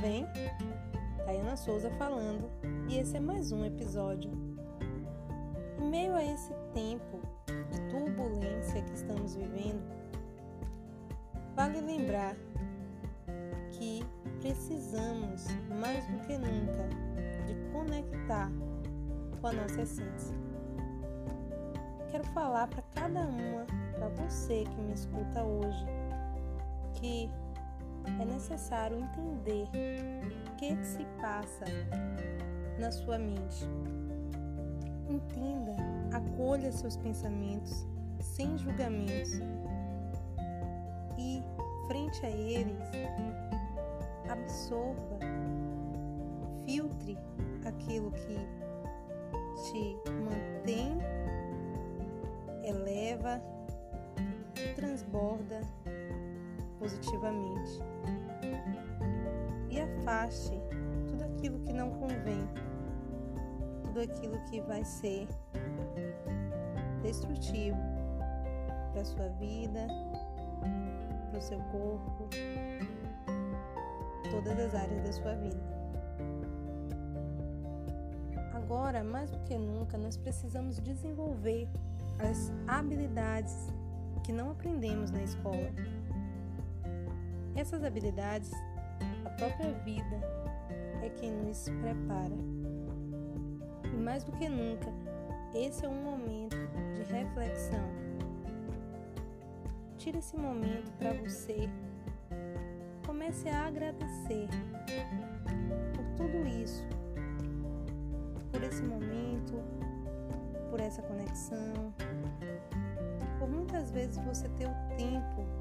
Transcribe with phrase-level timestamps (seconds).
[0.00, 0.26] bem?
[1.26, 2.50] Tayana Souza falando
[2.88, 4.30] e esse é mais um episódio.
[5.78, 7.20] Em meio a esse tempo
[7.70, 9.82] de turbulência que estamos vivendo,
[11.54, 12.34] vale lembrar
[13.72, 14.02] que
[14.40, 15.44] precisamos
[15.78, 16.88] mais do que nunca
[17.46, 18.50] de conectar
[19.38, 20.34] com a nossa essência.
[22.10, 25.84] Quero falar para cada uma, para você que me escuta hoje,
[26.94, 27.30] que
[28.18, 29.68] é necessário entender
[30.46, 31.64] o que, que se passa
[32.78, 33.68] na sua mente.
[35.08, 35.76] Entenda,
[36.12, 37.86] acolha seus pensamentos
[38.20, 39.40] sem julgamentos
[41.18, 41.42] e,
[41.86, 42.78] frente a eles,
[44.30, 45.18] absorva,
[46.64, 47.18] filtre
[47.66, 48.38] aquilo que
[49.64, 50.98] te mantém,
[52.62, 53.42] eleva,
[54.76, 55.60] transborda
[56.80, 57.78] positivamente.
[59.68, 60.58] E afaste
[61.06, 62.48] tudo aquilo que não convém,
[63.84, 65.28] tudo aquilo que vai ser
[67.02, 67.78] destrutivo
[68.92, 69.86] para sua vida,
[71.30, 72.28] para o seu corpo,
[74.30, 75.80] todas as áreas da sua vida.
[78.54, 81.68] Agora, mais do que nunca, nós precisamos desenvolver
[82.18, 83.68] as habilidades
[84.24, 85.72] que não aprendemos na escola.
[87.56, 88.52] Essas habilidades,
[89.24, 90.20] a própria vida
[91.02, 92.36] é quem nos prepara.
[93.84, 94.92] E mais do que nunca,
[95.54, 96.56] esse é um momento
[96.94, 97.88] de reflexão.
[99.98, 101.68] Tire esse momento para você.
[103.04, 104.48] Comece a agradecer
[105.94, 106.86] por tudo isso,
[108.52, 109.62] por esse momento,
[110.70, 111.92] por essa conexão,
[113.38, 115.59] por muitas vezes você ter o tempo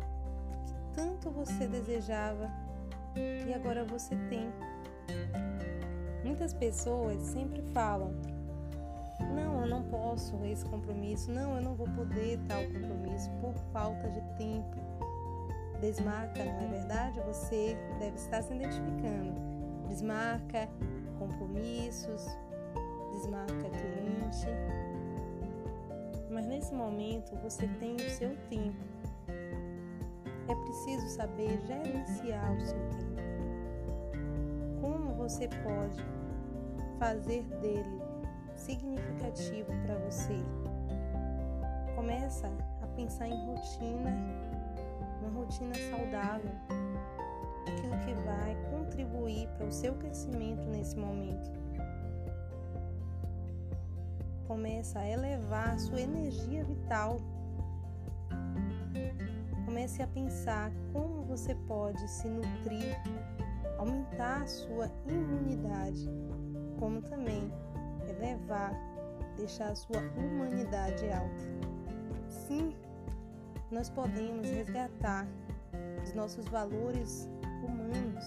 [1.00, 2.52] tanto você desejava
[3.16, 4.52] e agora você tem.
[6.26, 8.14] Muitas pessoas sempre falam:
[9.34, 14.10] não, eu não posso esse compromisso, não, eu não vou poder tal compromisso por falta
[14.10, 14.78] de tempo.
[15.80, 17.22] Desmarca, não é verdade?
[17.22, 19.40] Você deve estar se identificando.
[19.88, 20.68] Desmarca
[21.18, 22.28] compromissos,
[23.14, 24.48] desmarca cliente.
[26.30, 28.99] Mas nesse momento você tem o seu tempo
[30.50, 33.22] é preciso saber gerenciar o seu tempo.
[34.82, 36.04] Como você pode
[36.98, 38.02] fazer dele
[38.56, 40.36] significativo para você?
[41.96, 42.48] Começa
[42.82, 44.10] a pensar em rotina,
[45.22, 46.52] uma rotina saudável,
[47.68, 51.52] aquilo que vai contribuir para o seu crescimento nesse momento.
[54.48, 57.20] Começa a elevar a sua energia vital
[59.70, 63.00] Comece a pensar como você pode se nutrir,
[63.78, 66.10] aumentar a sua imunidade,
[66.80, 67.54] como também
[68.10, 68.74] elevar,
[69.38, 71.44] deixar a sua humanidade alta.
[72.28, 72.76] Sim,
[73.70, 75.28] nós podemos resgatar
[76.04, 77.30] os nossos valores
[77.64, 78.26] humanos.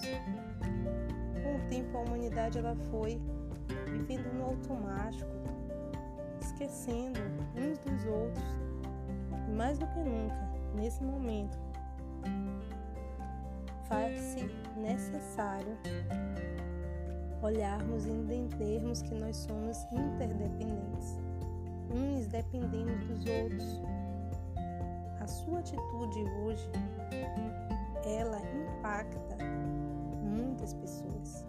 [1.42, 3.20] Com o tempo, a humanidade ela foi
[3.90, 5.28] vivendo no automático,
[6.40, 7.18] esquecendo
[7.56, 8.44] uns dos outros,
[9.56, 11.58] mais do que nunca nesse momento,
[13.88, 14.44] faz-se
[14.76, 15.76] necessário
[17.42, 21.18] olharmos e entendermos que nós somos interdependentes,
[21.90, 23.82] uns dependemos dos outros.
[25.20, 26.68] A sua atitude hoje,
[28.04, 29.36] ela impacta
[30.22, 31.44] muitas pessoas.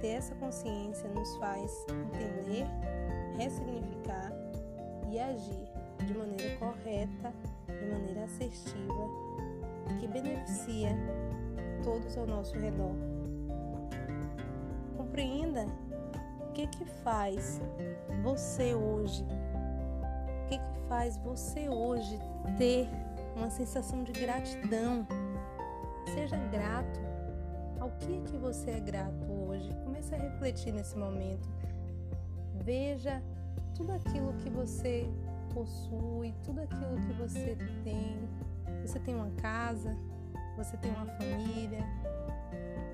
[0.00, 2.66] Ter essa consciência nos faz entender,
[3.38, 4.32] ressignificar
[5.10, 7.32] e agir de maneira correta
[7.66, 9.26] de maneira assertiva
[10.00, 10.90] que beneficia
[11.84, 12.94] todos ao nosso redor.
[14.96, 15.66] Compreenda
[16.40, 17.60] o que que faz
[18.22, 22.18] você hoje, o que que faz você hoje
[22.58, 22.88] ter
[23.36, 25.06] uma sensação de gratidão.
[26.14, 27.00] Seja grato
[27.80, 29.70] ao que que você é grato hoje.
[29.84, 31.48] Comece a refletir nesse momento.
[32.64, 33.22] Veja
[33.74, 35.08] tudo aquilo que você
[35.56, 38.28] possui, tudo aquilo que você tem.
[38.82, 39.96] Você tem uma casa,
[40.54, 41.82] você tem uma família.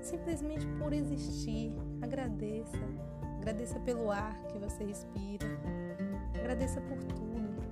[0.01, 2.79] Simplesmente por existir, agradeça.
[3.37, 5.45] Agradeça pelo ar que você respira.
[6.39, 7.63] Agradeça por tudo.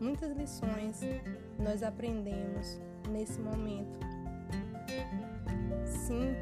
[0.00, 1.00] Muitas lições
[1.58, 2.80] nós aprendemos
[3.10, 3.98] nesse momento.
[5.84, 6.34] Sim,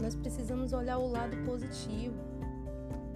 [0.00, 2.33] nós precisamos olhar o lado positivo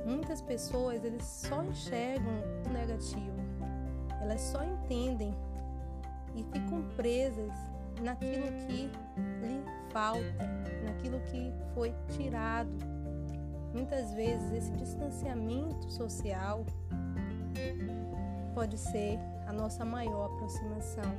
[0.09, 2.33] Muitas pessoas eles só enxergam
[2.67, 3.37] o negativo,
[4.23, 5.35] elas só entendem
[6.35, 7.53] e ficam presas
[8.01, 8.91] naquilo que
[9.43, 10.47] lhe falta,
[10.87, 12.71] naquilo que foi tirado.
[13.75, 16.65] Muitas vezes esse distanciamento social
[18.55, 21.13] pode ser a nossa maior aproximação.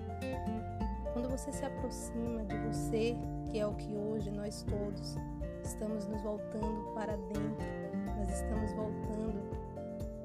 [1.13, 3.15] Quando você se aproxima de você,
[3.51, 5.15] que é o que hoje nós todos
[5.63, 7.78] estamos nos voltando para dentro,
[8.19, 9.39] nós estamos voltando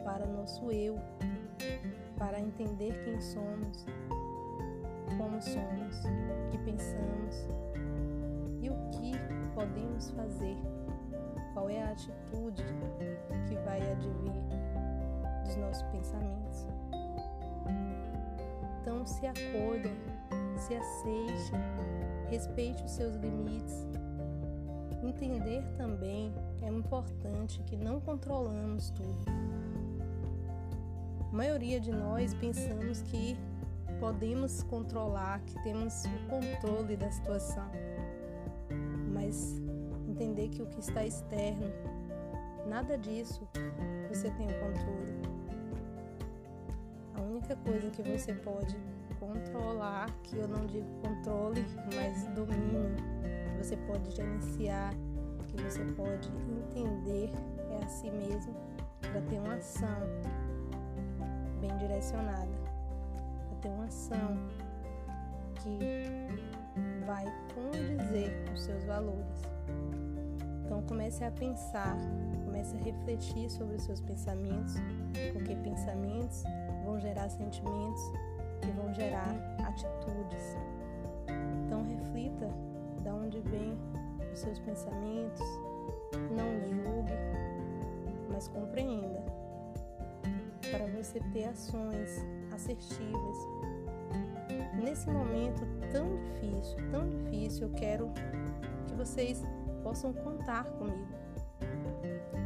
[0.03, 0.99] para nosso eu,
[2.19, 3.87] para entender quem somos,
[5.17, 7.49] como somos, o que pensamos
[8.61, 9.13] e o que
[9.55, 10.57] podemos fazer,
[11.53, 12.65] qual é a atitude
[13.49, 14.43] que vai advir
[15.45, 16.67] dos nossos pensamentos.
[18.81, 19.93] Então se acolha,
[20.59, 21.53] se aceite,
[22.29, 23.87] respeite os seus limites.
[25.01, 29.25] Entender também é importante que não controlamos tudo.
[31.31, 33.37] A maioria de nós pensamos que
[34.01, 37.71] podemos controlar, que temos o controle da situação.
[39.13, 39.61] Mas
[40.09, 41.71] entender que o que está externo,
[42.67, 43.47] nada disso
[44.09, 45.23] você tem o controle.
[47.15, 48.77] A única coisa que você pode
[49.21, 51.65] controlar, que eu não digo controle,
[51.95, 52.95] mas domínio,
[53.53, 54.95] que você pode gerenciar,
[55.55, 57.31] que você pode entender
[57.71, 58.55] é a si mesmo
[59.01, 60.01] para ter uma ação
[61.61, 62.51] bem direcionada,
[63.49, 64.37] para ter uma ação
[65.63, 65.79] que
[67.07, 67.25] vai
[67.55, 69.43] condizer com os seus valores.
[70.65, 71.97] Então comece a pensar,
[72.45, 74.75] comece a refletir sobre os seus pensamentos,
[75.33, 76.43] porque pensamentos
[76.85, 78.03] vão gerar sentimentos
[78.61, 79.35] que vão gerar
[79.65, 80.57] atitudes.
[81.67, 82.49] Então reflita
[83.03, 83.79] de onde vêm
[84.35, 85.41] os seus pensamentos,
[86.33, 87.13] não julgue,
[88.31, 89.25] mas compreenda
[90.71, 93.37] para você ter ações assertivas.
[94.75, 98.11] Nesse momento tão difícil, tão difícil, eu quero
[98.89, 99.41] que vocês
[99.85, 101.15] possam contar comigo.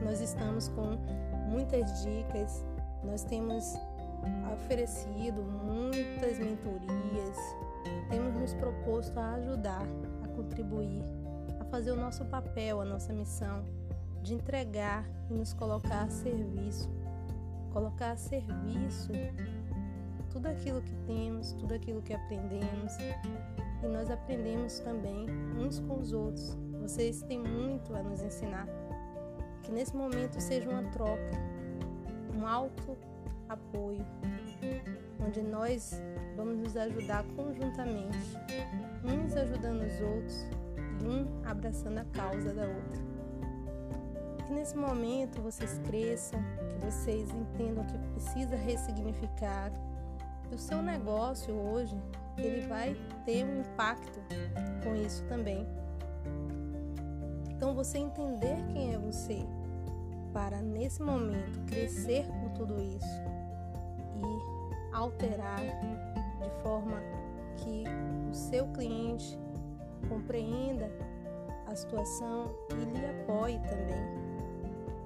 [0.04, 0.98] Nós estamos com
[1.48, 2.66] muitas dicas,
[3.02, 3.64] nós temos
[4.52, 7.36] oferecido muitas mentorias,
[8.10, 9.86] temos nos proposto a ajudar,
[10.22, 11.02] a contribuir,
[11.70, 13.64] fazer o nosso papel, a nossa missão
[14.22, 16.90] de entregar e nos colocar a serviço,
[17.72, 19.12] colocar a serviço
[20.30, 22.92] tudo aquilo que temos, tudo aquilo que aprendemos
[23.82, 25.26] e nós aprendemos também
[25.56, 26.56] uns com os outros.
[26.80, 28.66] Vocês têm muito a nos ensinar.
[29.62, 31.32] Que nesse momento seja uma troca,
[32.34, 32.96] um alto
[33.48, 34.04] apoio,
[35.24, 36.00] onde nós
[36.36, 38.18] vamos nos ajudar conjuntamente,
[39.04, 40.57] uns ajudando os outros
[41.04, 42.98] um abraçando a causa da outra.
[44.46, 46.40] Que nesse momento vocês cresçam,
[46.70, 49.70] que vocês entendam que precisa ressignificar,
[50.48, 51.96] que o seu negócio hoje
[52.36, 54.20] ele vai ter um impacto
[54.82, 55.66] com isso também.
[57.50, 59.44] Então você entender quem é você
[60.32, 63.22] para nesse momento crescer com tudo isso
[64.16, 67.00] e alterar de forma
[67.56, 67.84] que
[68.30, 69.38] o seu cliente
[70.08, 70.90] compreenda
[71.66, 74.28] a situação e lhe apoie também.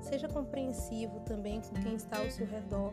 [0.00, 2.93] Seja compreensivo também com quem está ao seu redor,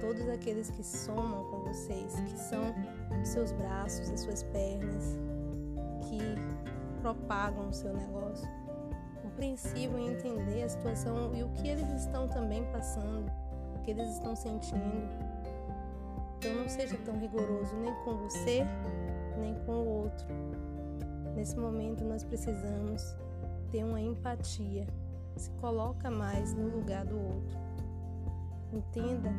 [0.00, 2.74] todos aqueles que somam com vocês, que são
[3.20, 5.18] os seus braços, as suas pernas,
[6.08, 6.20] que
[7.00, 8.48] propagam o seu negócio.
[9.22, 13.30] Compreensivo em entender a situação e o que eles estão também passando,
[13.76, 15.34] o que eles estão sentindo
[16.44, 18.66] então não seja tão rigoroso nem com você,
[19.38, 20.26] nem com o outro.
[21.34, 23.16] Nesse momento nós precisamos
[23.70, 24.86] ter uma empatia.
[25.36, 27.58] Se coloca mais no lugar do outro.
[28.72, 29.30] Entenda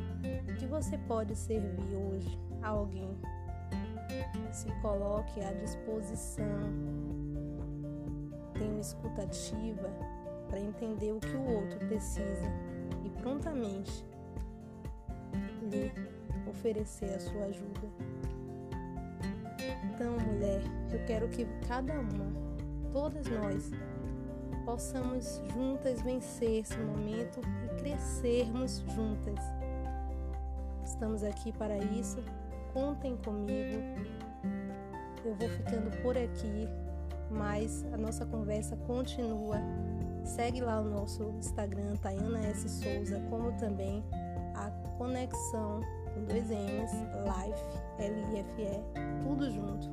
[0.60, 3.18] que você pode servir hoje a alguém.
[4.52, 6.46] Se coloque à disposição.
[8.54, 9.90] Tenha uma escutativa
[10.50, 12.52] para entender o que o outro precisa
[13.04, 14.06] e prontamente
[15.70, 15.92] lhe
[16.50, 18.14] oferecer a sua ajuda.
[19.94, 20.62] Então, mulher,
[20.92, 22.32] eu quero que cada uma,
[22.92, 23.72] todas nós,
[24.65, 29.39] possamos juntas vencer esse momento e crescermos juntas.
[30.84, 32.18] Estamos aqui para isso.
[32.74, 33.80] Contem comigo.
[35.24, 36.68] Eu vou ficando por aqui,
[37.30, 39.58] mas a nossa conversa continua.
[40.24, 42.68] Segue lá o nosso Instagram, Tayana S.
[42.68, 44.04] Souza, como também
[44.56, 45.82] a Conexão
[46.15, 46.91] com dois M's,
[47.25, 47.62] Life,
[48.00, 48.81] L-I-F-E,
[49.22, 49.89] tudo junto.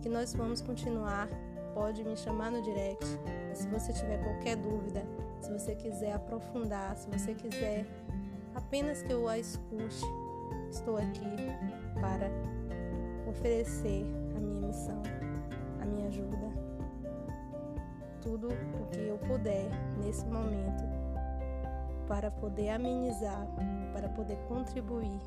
[0.00, 1.28] Que nós vamos continuar.
[1.74, 3.04] Pode me chamar no direct.
[3.52, 5.04] Se você tiver qualquer dúvida,
[5.42, 7.86] se você quiser aprofundar, se você quiser
[8.54, 10.02] apenas que eu a escute,
[10.70, 11.20] estou aqui
[12.00, 12.30] para
[13.28, 15.02] oferecer a minha missão,
[15.80, 16.36] a minha ajuda.
[18.22, 19.68] tudo o que eu puder
[20.02, 20.95] nesse momento
[22.08, 23.46] para poder amenizar,
[23.92, 25.20] para poder contribuir.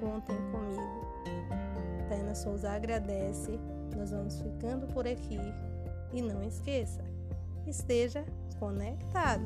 [0.00, 1.12] Contem comigo.
[2.08, 3.58] Taina Souza agradece.
[3.96, 5.38] Nós vamos ficando por aqui.
[6.12, 7.02] E não esqueça,
[7.66, 8.24] esteja
[8.58, 9.44] conectado.